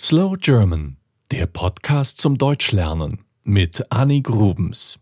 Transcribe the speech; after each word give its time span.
Slow 0.00 0.36
German, 0.36 0.96
der 1.30 1.46
Podcast 1.46 2.18
zum 2.18 2.36
Deutschlernen 2.36 3.20
mit 3.44 3.92
Annie 3.92 4.22
Grubens. 4.22 4.98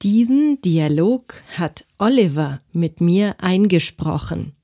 Diesen 0.00 0.62
Dialog 0.62 1.34
hat 1.58 1.84
Oliver 1.98 2.62
mit 2.72 3.02
mir 3.02 3.36
eingesprochen. 3.40 4.54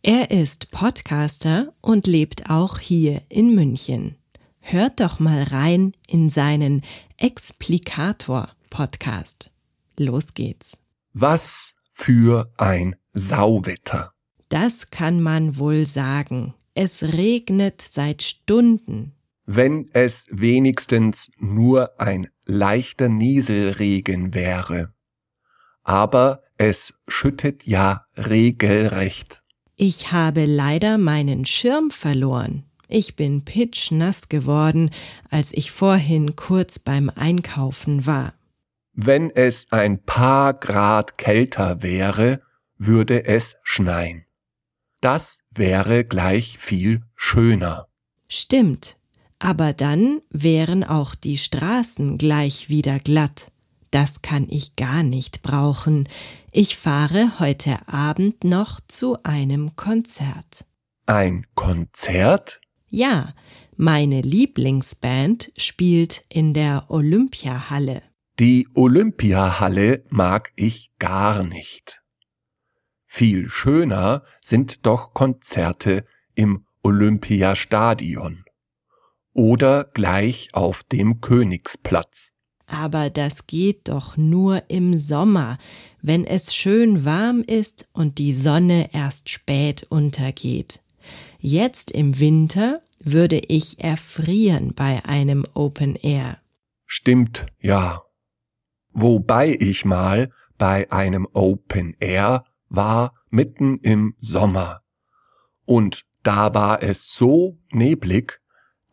Er 0.00 0.30
ist 0.30 0.70
Podcaster 0.70 1.74
und 1.82 2.06
lebt 2.06 2.48
auch 2.48 2.78
hier 2.78 3.20
in 3.28 3.54
München. 3.54 4.16
Hört 4.60 5.00
doch 5.00 5.20
mal 5.20 5.42
rein 5.42 5.92
in 6.08 6.30
seinen 6.30 6.80
Explikator-Podcast. 7.18 9.50
Los 9.98 10.32
geht's. 10.32 10.82
Was 11.12 11.76
für 11.92 12.50
ein 12.56 12.96
Sauwetter. 13.10 14.14
Das 14.48 14.88
kann 14.88 15.20
man 15.20 15.58
wohl 15.58 15.84
sagen. 15.84 16.54
Es 16.74 17.02
regnet 17.02 17.80
seit 17.80 18.22
Stunden. 18.22 19.14
Wenn 19.46 19.88
es 19.92 20.28
wenigstens 20.30 21.30
nur 21.38 22.00
ein 22.00 22.28
leichter 22.44 23.08
Nieselregen 23.08 24.34
wäre. 24.34 24.92
Aber 25.82 26.42
es 26.56 26.94
schüttet 27.08 27.66
ja 27.66 28.06
regelrecht. 28.16 29.42
Ich 29.76 30.12
habe 30.12 30.46
leider 30.46 30.98
meinen 30.98 31.44
Schirm 31.44 31.90
verloren. 31.90 32.64
Ich 32.88 33.16
bin 33.16 33.44
pitschnass 33.44 34.28
geworden, 34.28 34.90
als 35.30 35.52
ich 35.52 35.70
vorhin 35.70 36.36
kurz 36.36 36.78
beim 36.78 37.10
Einkaufen 37.14 38.06
war. 38.06 38.34
Wenn 38.92 39.30
es 39.30 39.72
ein 39.72 40.02
paar 40.02 40.54
Grad 40.54 41.18
kälter 41.18 41.82
wäre, 41.82 42.40
würde 42.78 43.24
es 43.24 43.56
schneien. 43.62 44.24
Das 45.04 45.40
wäre 45.54 46.06
gleich 46.06 46.56
viel 46.56 47.02
schöner. 47.14 47.88
Stimmt, 48.26 48.96
aber 49.38 49.74
dann 49.74 50.22
wären 50.30 50.82
auch 50.82 51.14
die 51.14 51.36
Straßen 51.36 52.16
gleich 52.16 52.70
wieder 52.70 52.98
glatt. 53.00 53.52
Das 53.90 54.22
kann 54.22 54.46
ich 54.48 54.76
gar 54.76 55.02
nicht 55.02 55.42
brauchen. 55.42 56.08
Ich 56.52 56.78
fahre 56.78 57.38
heute 57.38 57.86
Abend 57.86 58.44
noch 58.44 58.80
zu 58.88 59.22
einem 59.24 59.76
Konzert. 59.76 60.64
Ein 61.04 61.44
Konzert? 61.54 62.62
Ja, 62.88 63.34
meine 63.76 64.22
Lieblingsband 64.22 65.52
spielt 65.58 66.24
in 66.30 66.54
der 66.54 66.86
Olympiahalle. 66.88 68.00
Die 68.38 68.68
Olympiahalle 68.72 70.02
mag 70.08 70.50
ich 70.56 70.92
gar 70.98 71.42
nicht. 71.42 72.03
Viel 73.16 73.48
schöner 73.48 74.24
sind 74.40 74.86
doch 74.86 75.14
Konzerte 75.14 76.04
im 76.34 76.66
Olympiastadion 76.82 78.42
oder 79.32 79.84
gleich 79.84 80.48
auf 80.52 80.82
dem 80.82 81.20
Königsplatz. 81.20 82.34
Aber 82.66 83.10
das 83.10 83.46
geht 83.46 83.86
doch 83.86 84.16
nur 84.16 84.64
im 84.68 84.96
Sommer, 84.96 85.58
wenn 86.02 86.26
es 86.26 86.56
schön 86.56 87.04
warm 87.04 87.44
ist 87.46 87.88
und 87.92 88.18
die 88.18 88.34
Sonne 88.34 88.92
erst 88.92 89.30
spät 89.30 89.84
untergeht. 89.90 90.82
Jetzt 91.38 91.92
im 91.92 92.18
Winter 92.18 92.82
würde 92.98 93.38
ich 93.38 93.78
erfrieren 93.78 94.74
bei 94.74 95.04
einem 95.04 95.46
Open 95.54 95.94
Air. 95.94 96.38
Stimmt, 96.84 97.46
ja. 97.60 98.02
Wobei 98.90 99.56
ich 99.60 99.84
mal 99.84 100.30
bei 100.58 100.90
einem 100.90 101.28
Open 101.32 101.94
Air 102.00 102.44
war 102.76 103.12
mitten 103.30 103.78
im 103.78 104.14
Sommer. 104.18 104.82
Und 105.64 106.04
da 106.22 106.54
war 106.54 106.82
es 106.82 107.12
so 107.14 107.58
neblig, 107.70 108.40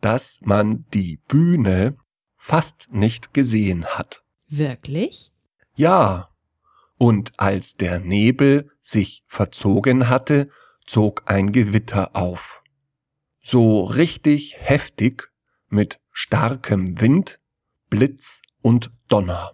dass 0.00 0.40
man 0.42 0.84
die 0.92 1.18
Bühne 1.28 1.96
fast 2.36 2.92
nicht 2.92 3.32
gesehen 3.34 3.84
hat. 3.86 4.24
Wirklich? 4.48 5.32
Ja. 5.74 6.28
Und 6.98 7.32
als 7.38 7.76
der 7.76 8.00
Nebel 8.00 8.70
sich 8.80 9.24
verzogen 9.26 10.08
hatte, 10.08 10.50
zog 10.86 11.22
ein 11.26 11.52
Gewitter 11.52 12.14
auf. 12.14 12.62
So 13.40 13.84
richtig 13.84 14.56
heftig 14.58 15.30
mit 15.68 16.00
starkem 16.10 17.00
Wind, 17.00 17.40
Blitz 17.90 18.42
und 18.60 18.92
Donner 19.08 19.52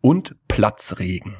und 0.00 0.36
Platzregen. 0.48 1.36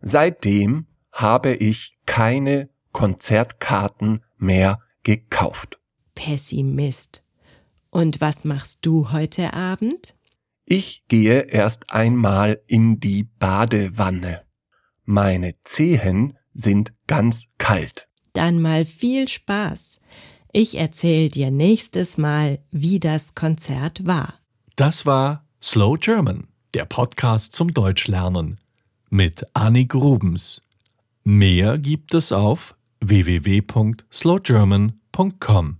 Seitdem 0.00 0.86
habe 1.12 1.54
ich 1.54 1.98
keine 2.06 2.68
Konzertkarten 2.92 4.20
mehr 4.36 4.80
gekauft. 5.02 5.78
Pessimist. 6.14 7.24
Und 7.90 8.20
was 8.20 8.44
machst 8.44 8.86
du 8.86 9.12
heute 9.12 9.54
Abend? 9.54 10.18
Ich 10.64 11.06
gehe 11.08 11.40
erst 11.40 11.90
einmal 11.90 12.60
in 12.66 13.00
die 13.00 13.24
Badewanne. 13.24 14.42
Meine 15.04 15.54
Zehen 15.62 16.36
sind 16.52 16.92
ganz 17.06 17.48
kalt. 17.56 18.08
Dann 18.34 18.60
mal 18.60 18.84
viel 18.84 19.28
Spaß. 19.28 20.00
Ich 20.52 20.76
erzähl 20.76 21.30
dir 21.30 21.50
nächstes 21.50 22.18
Mal, 22.18 22.58
wie 22.70 23.00
das 23.00 23.34
Konzert 23.34 24.06
war. 24.06 24.34
Das 24.76 25.06
war 25.06 25.46
Slow 25.62 25.96
German, 25.98 26.48
der 26.74 26.84
Podcast 26.84 27.54
zum 27.54 27.70
Deutschlernen 27.72 28.60
mit 29.10 29.44
Annie 29.54 29.86
Grubens. 29.86 30.60
Mehr 31.24 31.78
gibt 31.78 32.14
es 32.14 32.32
auf 32.32 32.76
www.slowgerman.com. 33.00 35.78